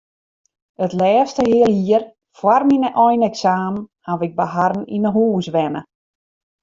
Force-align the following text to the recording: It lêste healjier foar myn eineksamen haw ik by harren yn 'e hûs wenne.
It 0.83 0.91
lêste 1.01 1.43
healjier 1.51 2.03
foar 2.37 2.61
myn 2.69 2.85
eineksamen 3.05 3.83
haw 4.07 4.19
ik 4.27 4.35
by 4.39 4.45
harren 4.53 4.83
yn 4.95 5.05
'e 5.07 5.11
hûs 5.15 5.47
wenne. 5.55 5.81